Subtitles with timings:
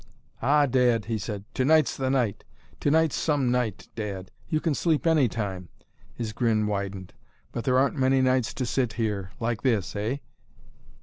[0.41, 2.43] "Ah, Dad," he said, "tonight's the night!
[2.79, 4.31] Tonight's some night, Dad.
[4.49, 5.69] You can sleep any time"
[6.17, 7.13] his grin widened
[7.51, 10.17] "but there aren't many nights to sit here like this Eh?"